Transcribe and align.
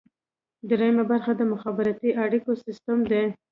دریمه 0.69 1.03
برخه 1.11 1.31
د 1.37 1.41
مخابراتي 1.53 2.09
اړیکو 2.23 2.51
سیستم 2.65 2.99
دی. 3.11 3.23